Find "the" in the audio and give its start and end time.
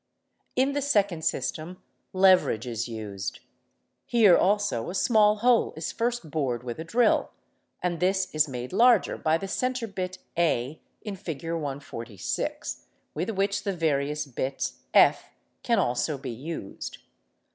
0.73-0.81, 9.37-9.45, 13.63-13.73